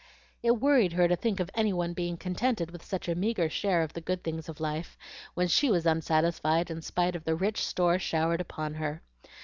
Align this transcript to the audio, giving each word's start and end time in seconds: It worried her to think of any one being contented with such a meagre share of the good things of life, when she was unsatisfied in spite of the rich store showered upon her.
It 0.41 0.57
worried 0.59 0.93
her 0.93 1.07
to 1.07 1.15
think 1.15 1.39
of 1.39 1.51
any 1.53 1.71
one 1.73 1.93
being 1.93 2.17
contented 2.17 2.71
with 2.71 2.83
such 2.83 3.07
a 3.07 3.13
meagre 3.13 3.51
share 3.51 3.83
of 3.83 3.93
the 3.93 4.01
good 4.01 4.23
things 4.23 4.49
of 4.49 4.59
life, 4.59 4.97
when 5.35 5.47
she 5.47 5.69
was 5.69 5.85
unsatisfied 5.85 6.71
in 6.71 6.81
spite 6.81 7.15
of 7.15 7.23
the 7.23 7.35
rich 7.35 7.63
store 7.63 7.99
showered 7.99 8.41
upon 8.41 8.73
her. 8.73 9.03